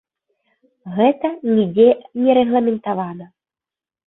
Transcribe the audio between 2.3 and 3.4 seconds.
рэгламентавана.